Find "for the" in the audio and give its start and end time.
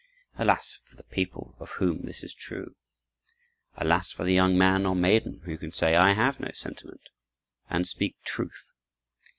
0.83-1.03, 4.11-4.33